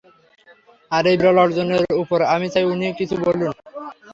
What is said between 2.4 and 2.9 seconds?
চাই উনি